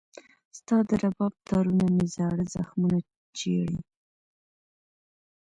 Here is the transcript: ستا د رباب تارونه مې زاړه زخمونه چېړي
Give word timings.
ستا 0.57 0.77
د 0.87 0.91
رباب 1.03 1.33
تارونه 1.47 1.85
مې 1.95 2.05
زاړه 2.15 2.45
زخمونه 2.53 2.97
چېړي 3.37 3.79